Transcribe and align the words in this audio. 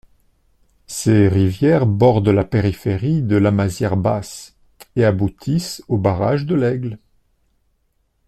Ces 0.87 1.27
rivières 1.27 1.85
bordent 1.85 2.29
la 2.29 2.43
périphérie 2.43 3.21
de 3.21 3.35
Lamazière-Basse 3.35 4.55
et 4.95 5.05
aboutissent 5.05 5.83
au 5.89 5.99
barrage 5.99 6.47
de 6.47 6.55
l'Aigle. 6.55 6.97